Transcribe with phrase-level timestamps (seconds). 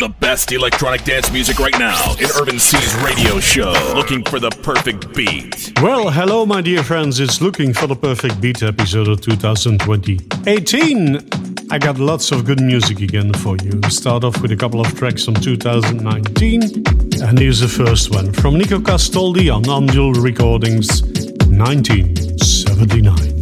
[0.00, 3.70] The best electronic dance music right now in Urban C's radio show.
[3.94, 5.74] Looking for the perfect beat.
[5.82, 7.20] Well, hello, my dear friends.
[7.20, 10.18] It's Looking for the Perfect Beat episode of 2020.
[10.46, 11.18] 18!
[11.70, 13.78] I got lots of good music again for you.
[13.90, 16.62] Start off with a couple of tracks from 2019.
[17.22, 23.39] And here's the first one from Nico Castoldi on Angel Recordings 1979.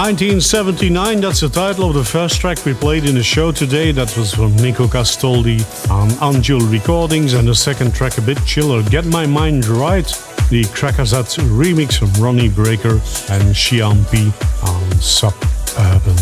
[0.00, 3.92] 1979, that's the title of the first track we played in the show today.
[3.92, 5.60] That was from Nico Castoldi
[5.90, 10.06] on Anjul Recordings, and the second track, a bit chiller, Get My Mind Right,
[10.48, 12.94] the Crackazat remix from Ronnie Breaker
[13.28, 14.32] and Shiampi
[14.66, 16.16] on Suburban.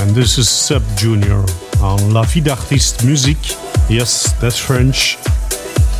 [0.00, 1.44] And this is Sebb Junior
[1.82, 3.56] on La Vie d'Artiste Musique.
[3.88, 5.16] Yes, that's French.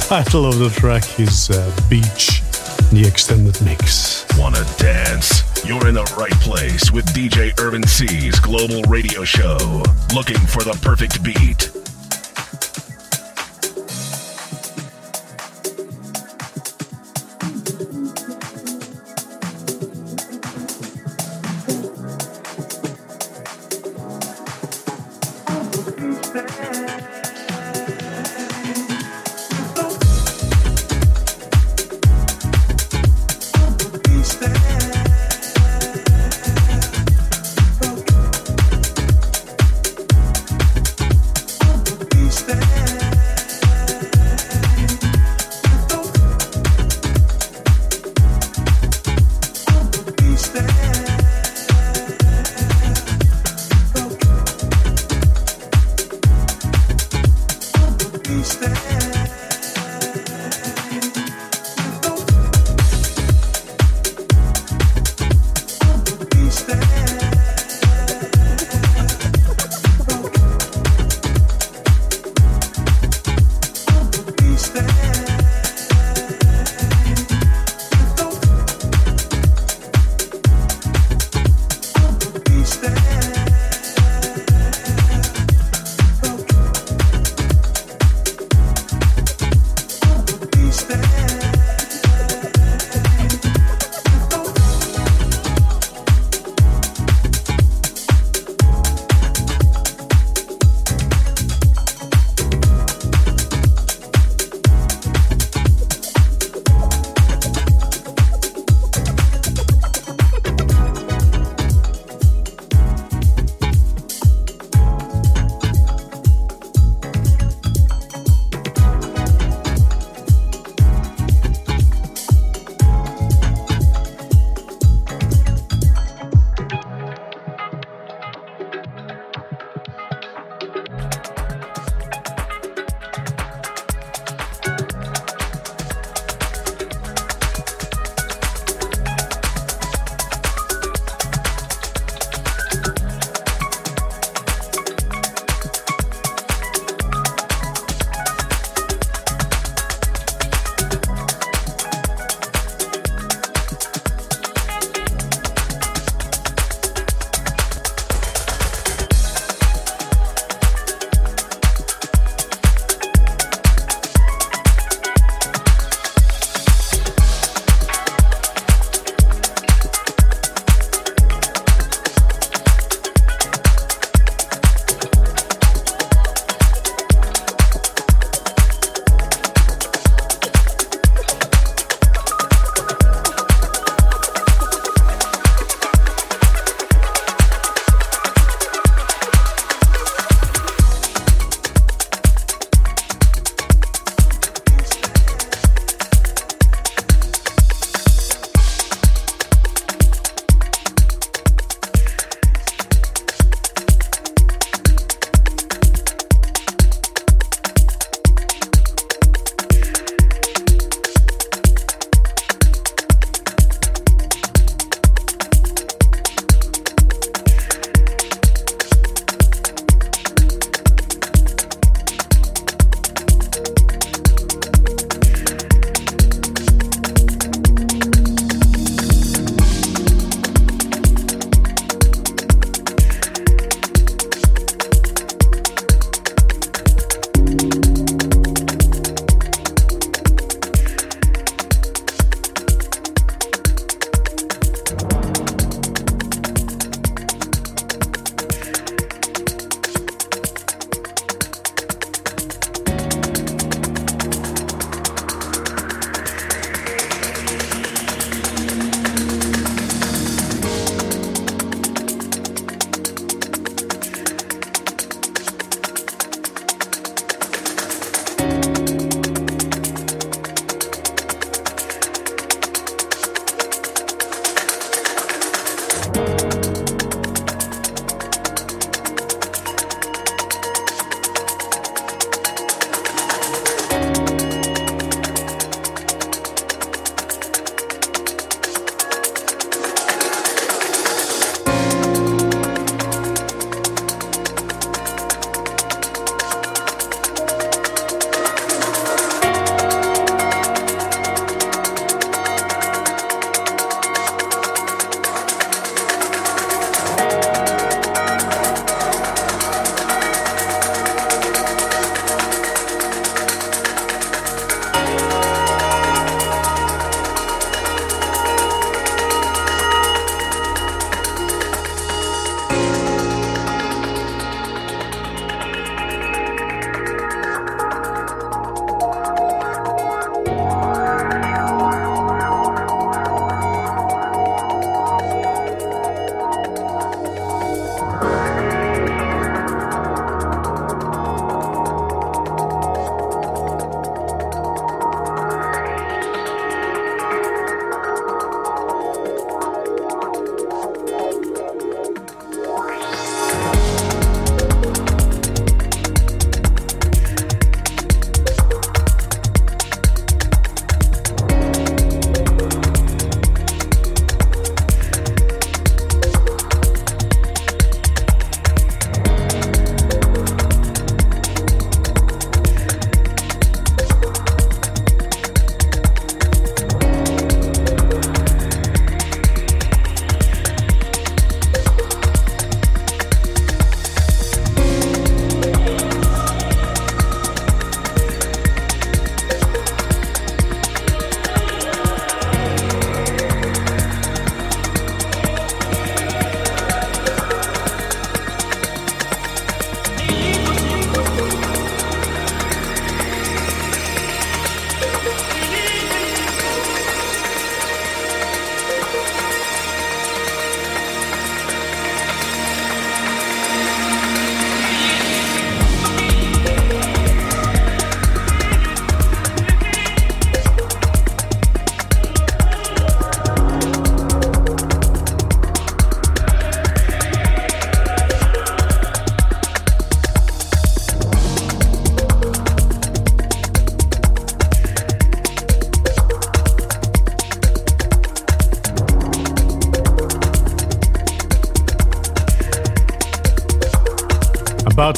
[0.07, 2.41] Title of the track is uh, Beach,
[2.93, 4.25] the extended mix.
[4.39, 5.48] Wanna dance?
[5.69, 9.59] You're in the right place with DJ Urban C's global radio show.
[10.15, 11.78] Looking for the perfect beat.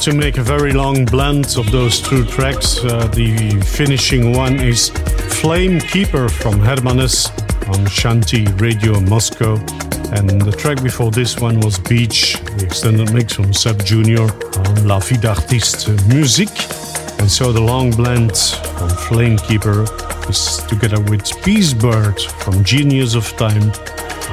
[0.01, 2.83] To make a very long blend of those two tracks.
[2.83, 4.89] Uh, the finishing one is
[5.41, 7.29] Flame Keeper from Hermanez
[7.69, 9.57] on Shanti Radio Moscow.
[10.17, 14.23] And the track before this one was Beach, the extended mix from Seb Jr.
[14.61, 16.49] on La Vie d'Artiste Musique.
[17.19, 19.85] And so the long blend from Flame Keeper
[20.27, 23.71] is together with Peace Bird from Genius of Time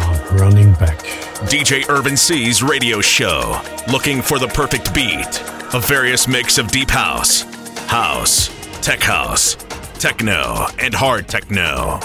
[0.01, 0.99] on Running Back.
[1.45, 3.61] DJ Urban C's radio show,
[3.93, 5.48] looking for the perfect beat.
[5.75, 7.43] A various mix of deep house,
[7.89, 8.49] house,
[8.81, 9.55] tech house,
[9.99, 12.01] techno, and hard techno.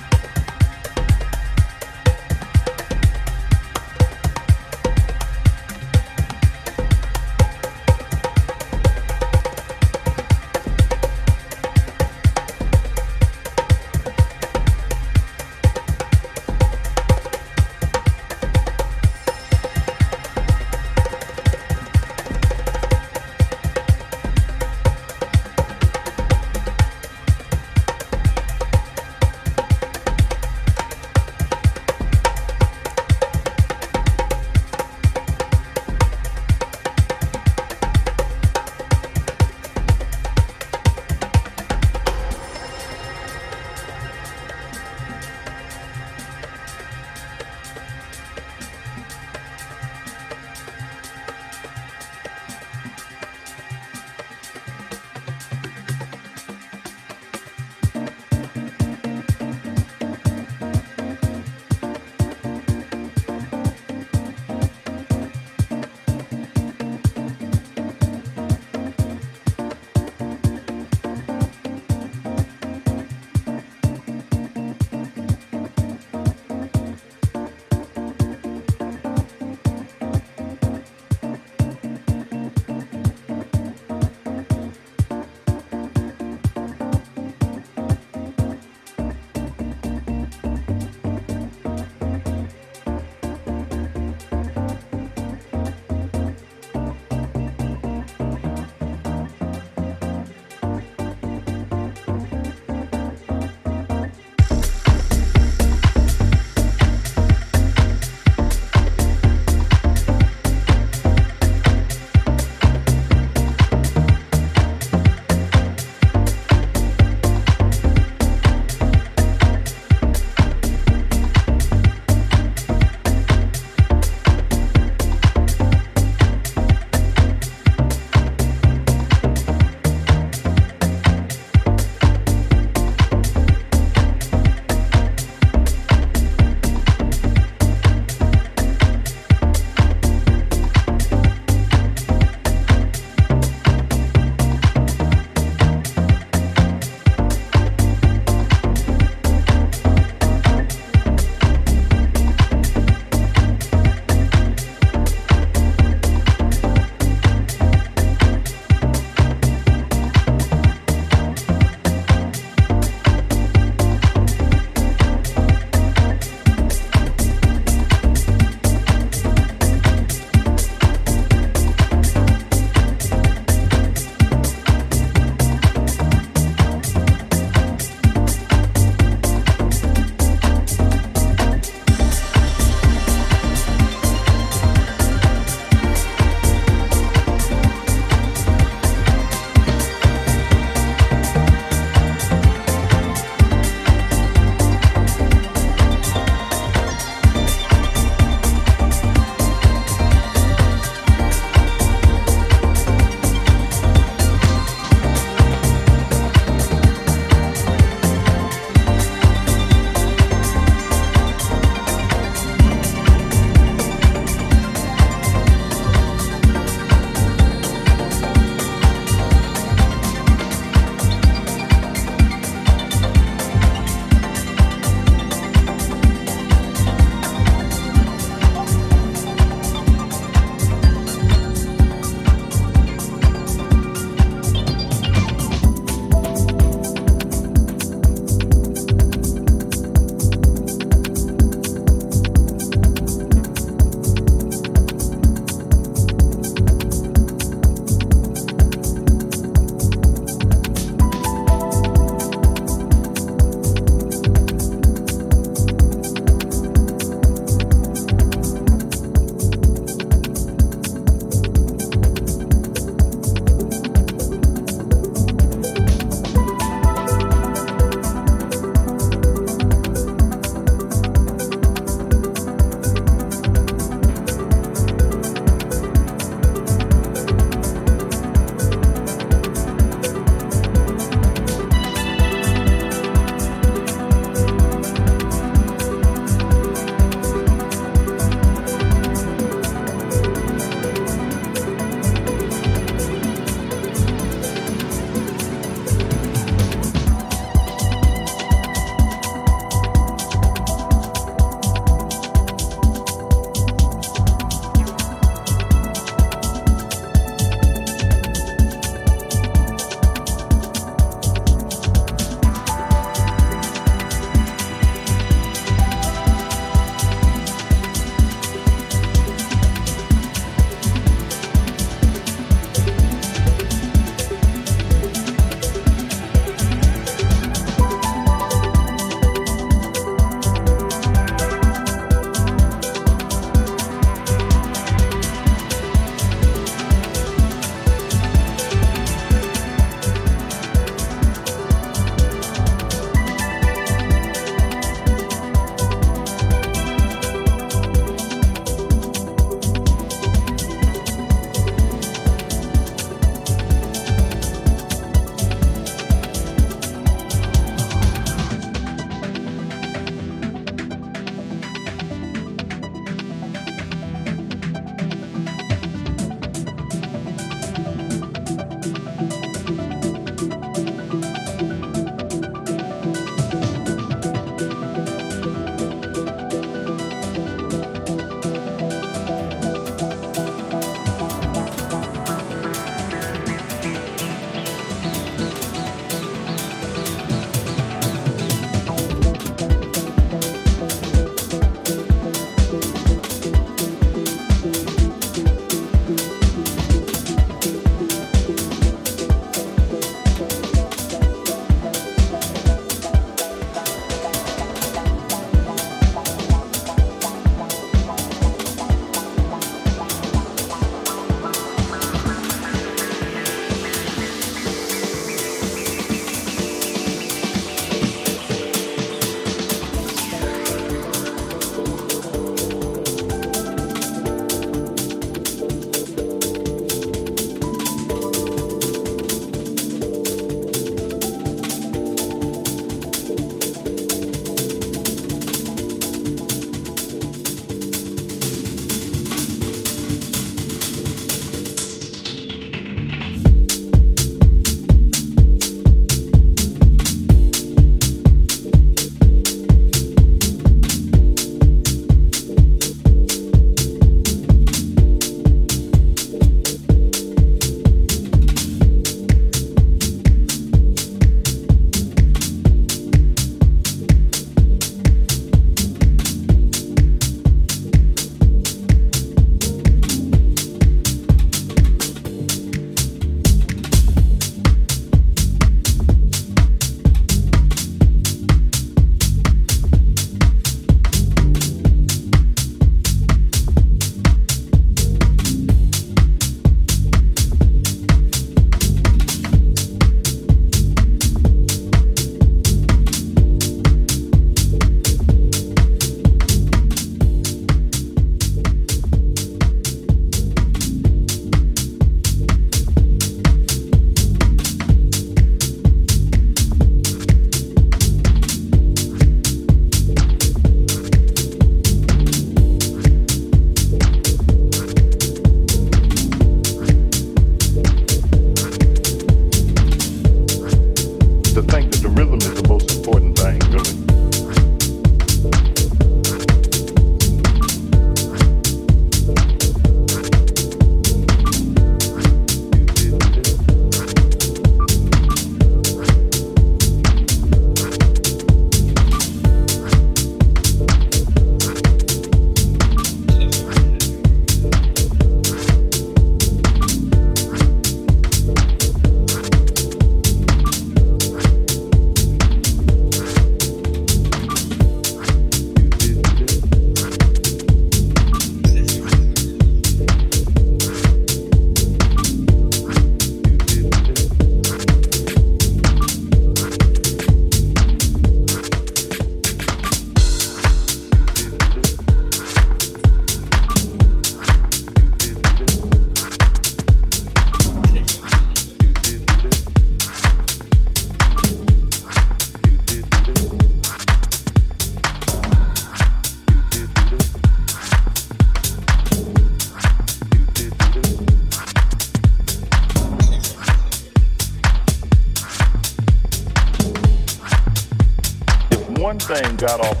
[599.61, 600.00] Got off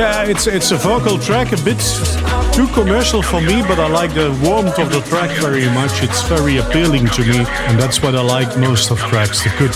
[0.00, 1.78] It's it's a vocal track, a bit
[2.52, 6.02] too commercial for me, but I like the warmth of the track very much.
[6.02, 9.74] It's very appealing to me, and that's what I like most of tracks, the good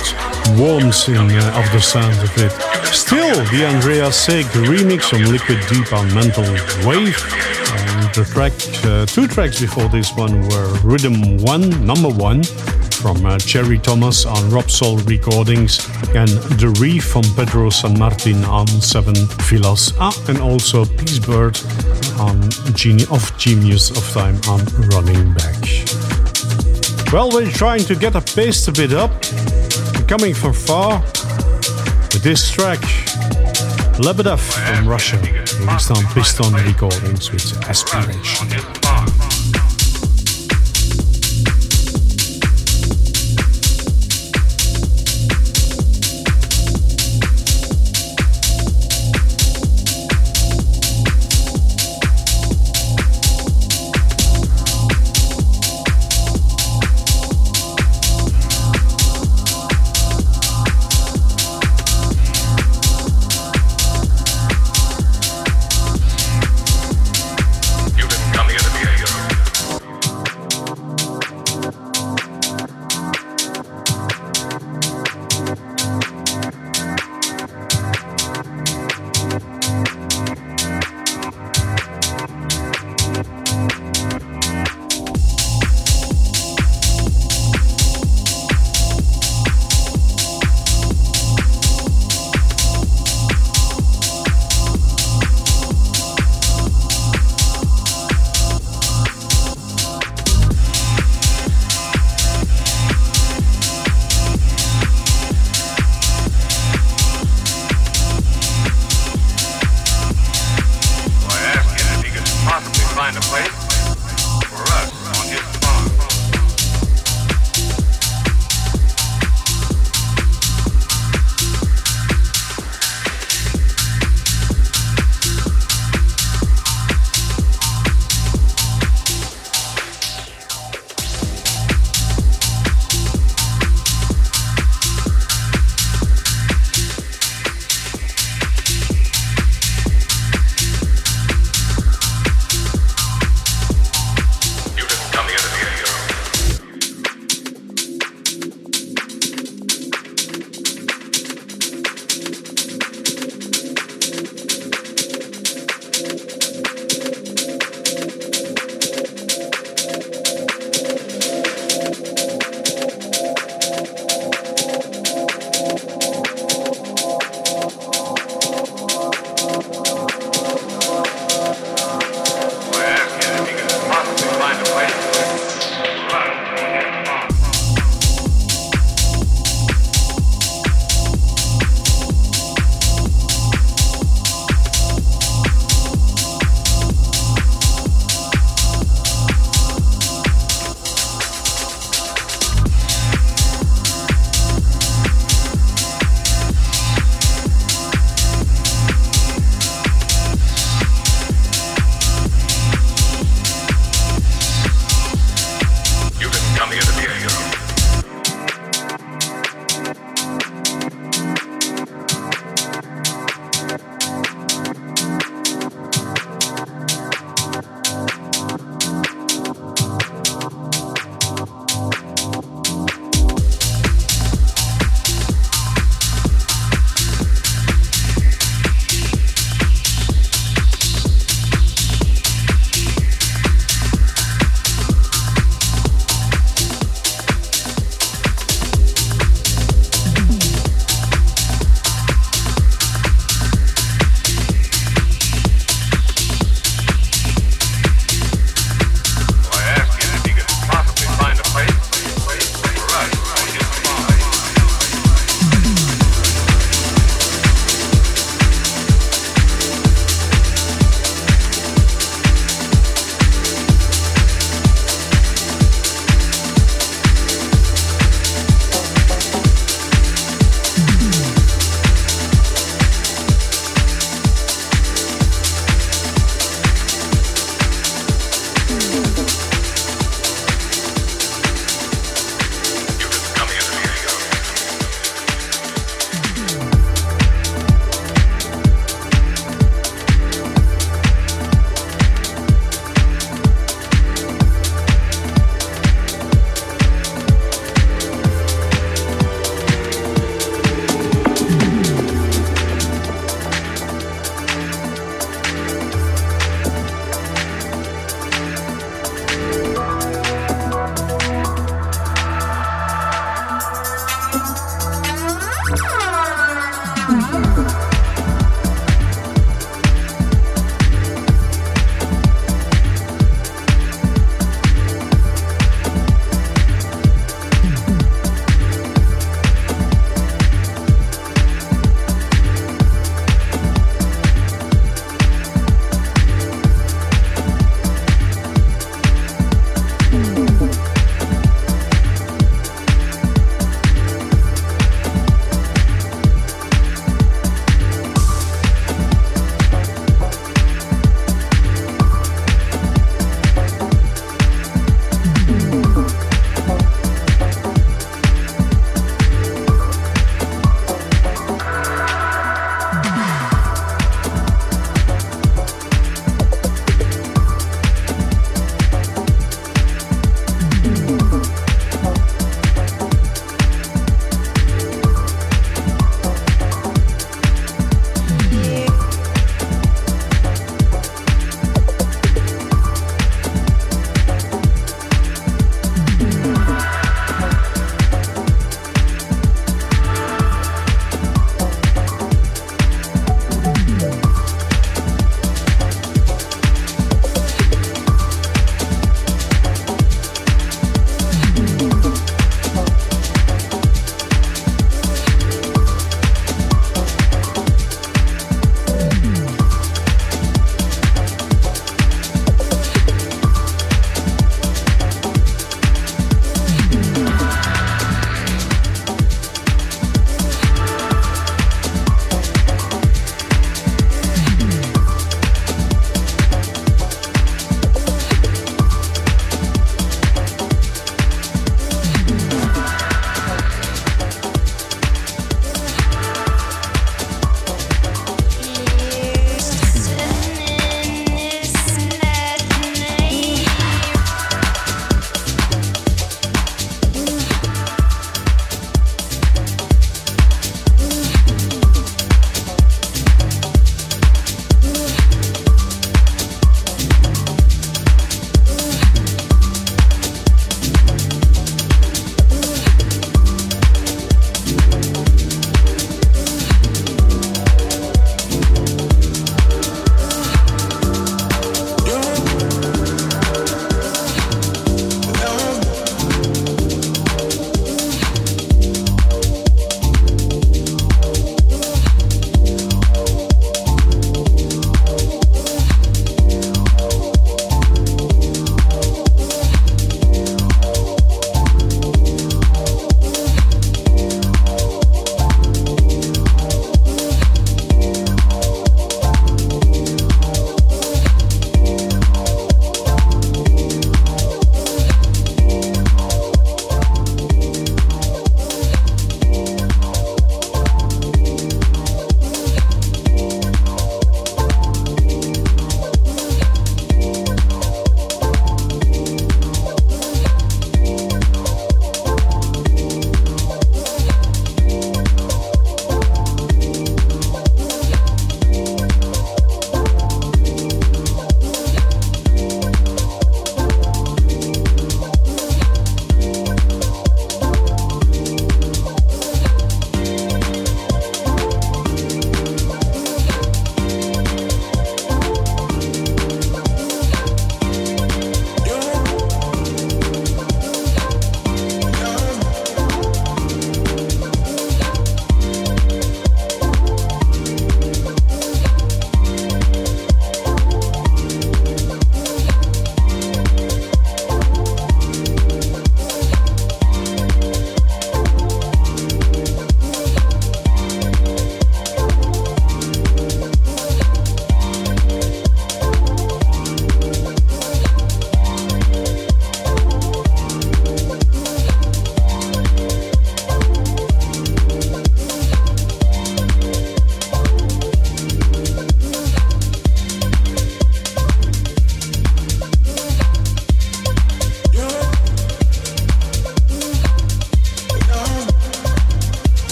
[0.59, 2.53] warmth in, uh, of the sound of it.
[2.87, 6.45] Still, the Andrea Seeg remix on Liquid Deep on Mental
[6.87, 7.19] Wave.
[7.75, 8.53] And the track,
[8.85, 12.43] uh, two tracks before this one were Rhythm One, number one,
[12.95, 16.29] from uh, Jerry Thomas on Robsoul Recordings and
[16.59, 21.59] The Reef from Pedro San Martin on Seven Filas ah, and also Peace Bird
[22.19, 25.63] on Genie of Genius of Time on Running Back.
[27.13, 29.11] Well, we're trying to get a pace a bit up,
[29.95, 31.01] We're coming from far
[32.13, 32.81] with this track
[33.99, 35.19] Lebedev from Russia,
[35.61, 38.82] released on Piston Recordings with Aspiration.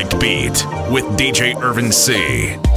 [0.00, 2.69] Perfect beat with DJ Irvin C.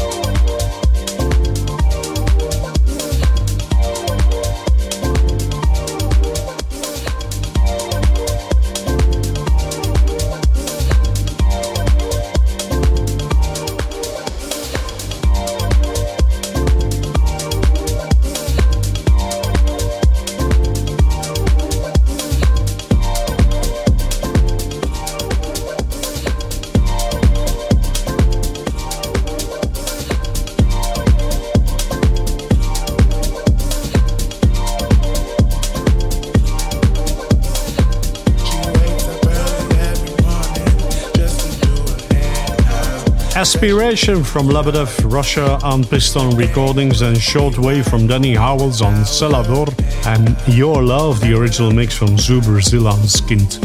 [43.64, 49.70] Aspiration from Lebedev, Russia on Piston Recordings and Shortwave from Danny Howells on Celador
[50.06, 53.64] and Your Love, the original mix from Brazil on Skint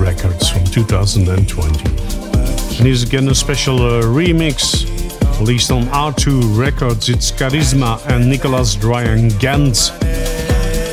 [0.00, 1.88] Records from 2020.
[2.78, 4.84] And here's again a special uh, remix
[5.38, 7.08] released on R2 Records.
[7.08, 9.92] It's Charisma and Nicholas Dryan Gant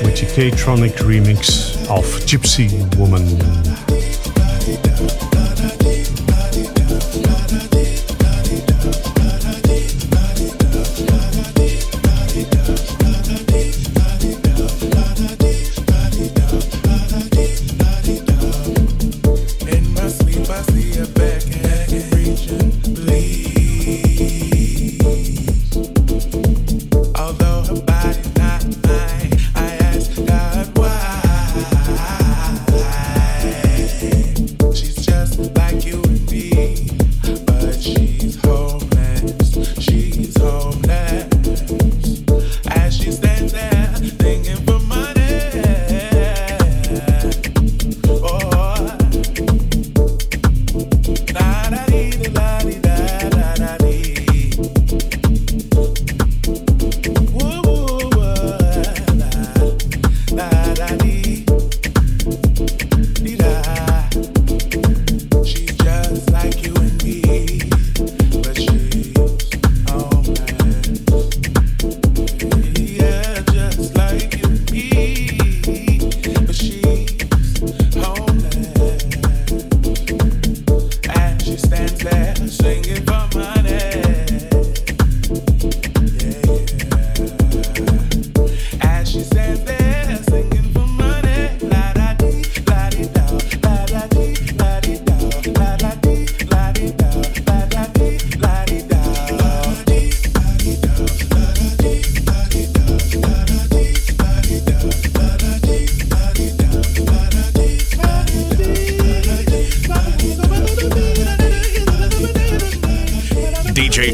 [0.05, 3.72] with the K-Tronic remix of Gypsy Woman.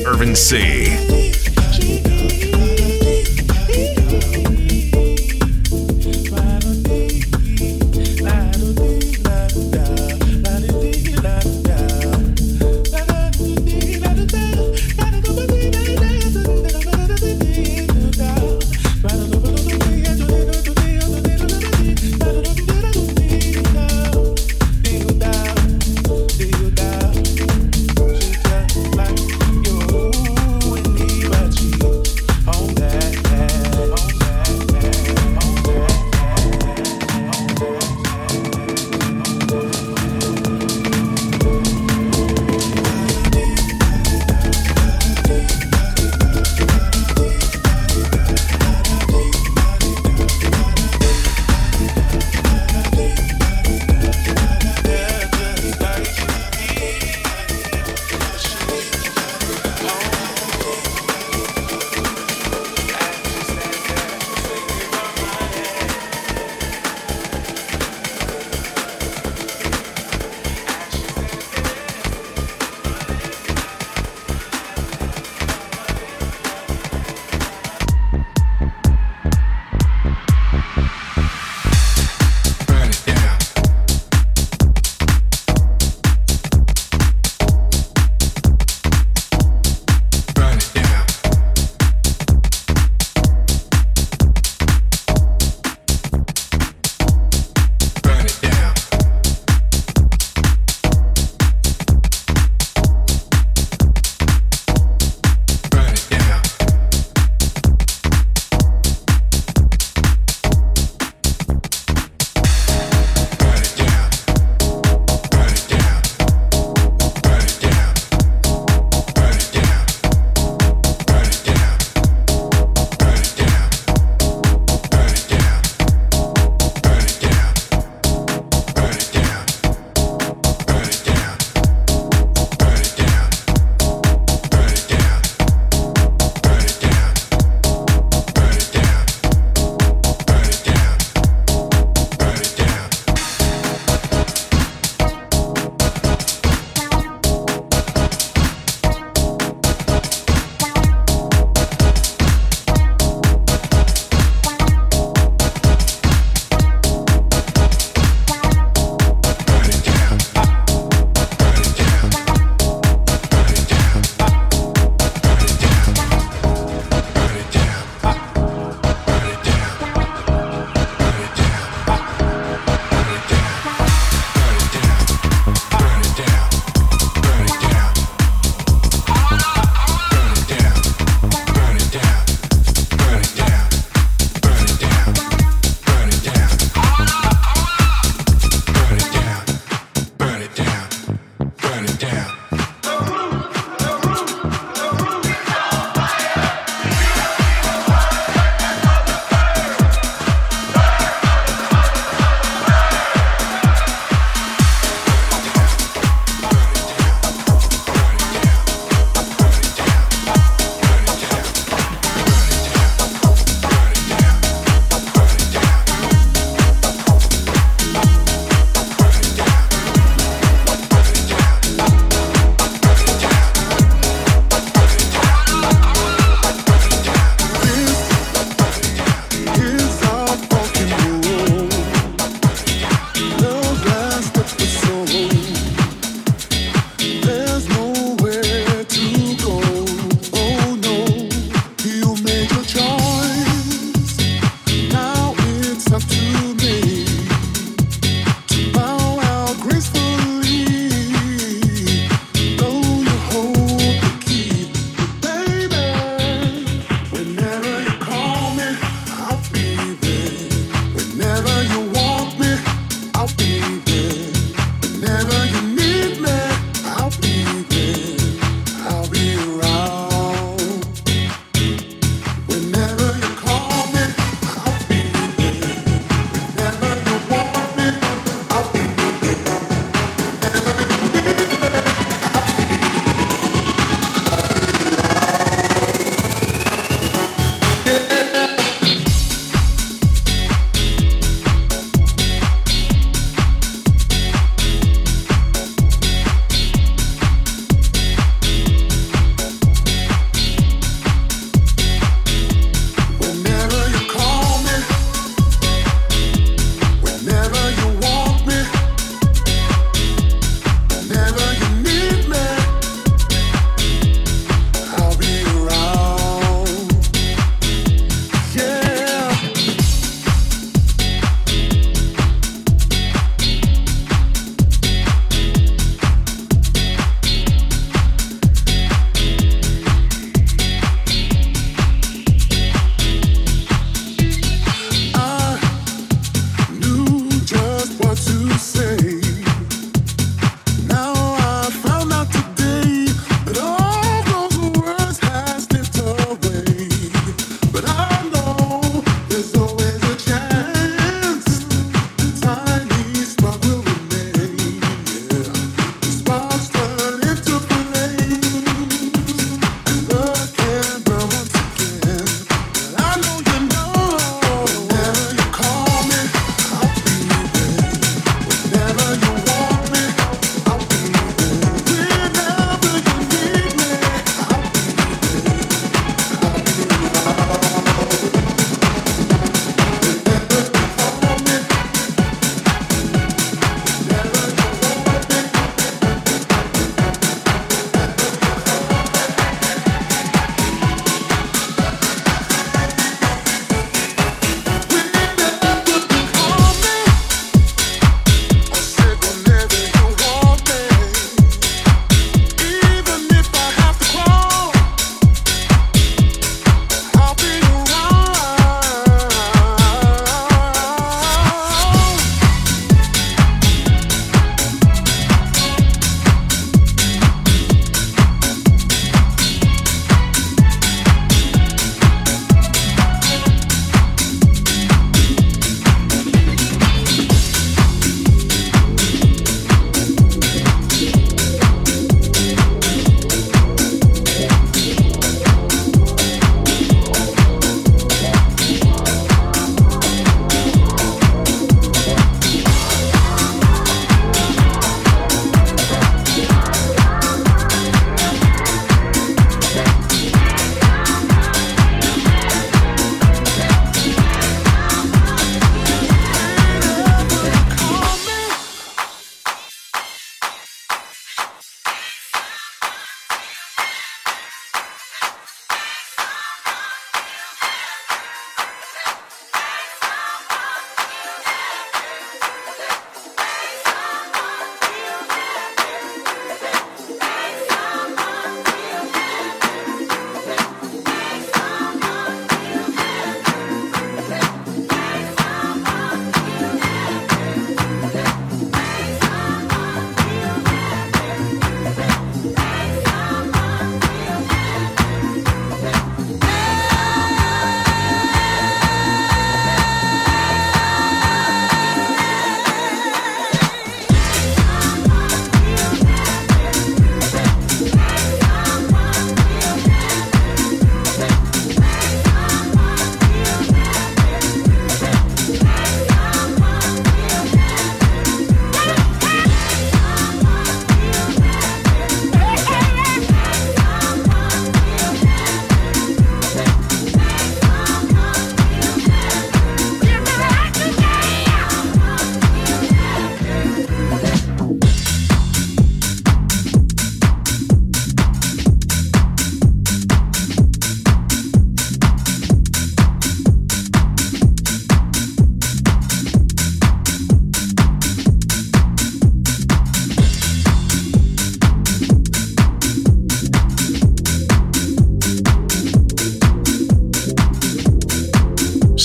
[0.06, 1.09] Irvin C.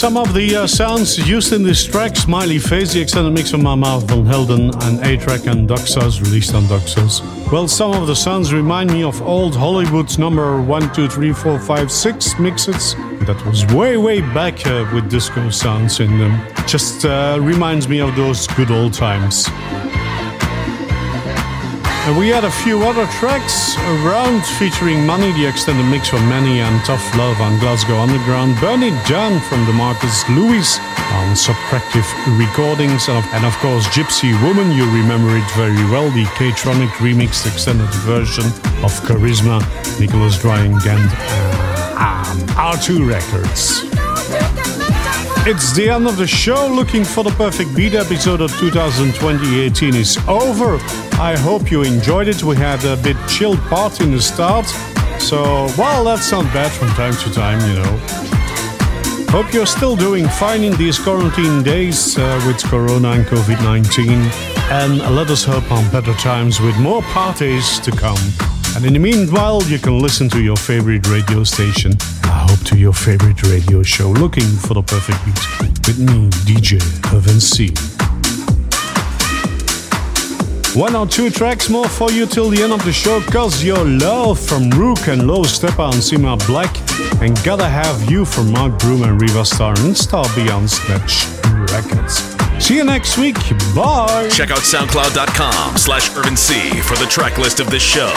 [0.04, 3.64] some of the uh, sounds used in this track Smiley Face, the extended mix of
[3.64, 7.22] Armand van Helden, and A-Trak and Duck Sauce, released on Doxas.
[7.50, 11.58] Well, some of the sounds remind me of old Hollywood's number 1, 2, 3, 4,
[11.58, 12.94] 5, 6 mixes.
[13.24, 16.38] That was way, way back uh, with disco sounds in them.
[16.66, 19.48] Just uh, reminds me of those good old times.
[22.06, 26.60] And we had a few other tracks around featuring Money, the extended mix from Manny
[26.60, 30.78] and Tough Love on Glasgow Underground, Bernie Down from the Marcus Lewis
[31.16, 32.04] on Subtractive
[32.38, 37.88] Recordings, and of, course Gypsy Woman, you remember it very well, the K-Tronic remixed extended
[38.04, 38.44] version
[38.84, 39.64] of Charisma,
[39.98, 44.83] Nicholas Drying and uh, um, R2 Records.
[45.46, 46.66] It's the end of the show.
[46.68, 50.76] Looking for the perfect beat episode of 2020-18 is over.
[51.20, 52.42] I hope you enjoyed it.
[52.42, 54.64] We had a bit chilled part in the start.
[55.20, 57.98] So, well, that's not bad from time to time, you know.
[59.28, 64.12] Hope you're still doing fine in these quarantine days uh, with Corona and COVID 19.
[64.72, 68.16] And let us hope on better times with more parties to come.
[68.76, 71.92] And in the meanwhile, you can listen to your favorite radio station.
[72.24, 76.80] I hope to your favorite radio show, looking for the perfect beat with me, DJ
[77.14, 77.72] Irvin C.
[80.78, 83.84] One or two tracks more for you till the end of the show, cause your
[83.84, 86.74] love from Rook and Low Steppa and Sima Black,
[87.22, 91.26] and Gotta Have You from Mark Broom and Riva Starr and Star Beyond Snatch
[91.70, 92.33] Records.
[92.64, 93.36] See you next week.
[93.74, 94.30] Bye.
[94.32, 98.10] Check out soundcloud.com slash Irvin C for the track list of this show.